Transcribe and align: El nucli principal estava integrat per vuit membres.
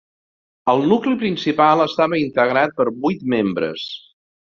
El 0.71 0.79
nucli 0.91 1.11
principal 1.23 1.83
estava 1.83 2.19
integrat 2.21 2.73
per 2.79 2.87
vuit 3.05 3.27
membres. 3.35 3.85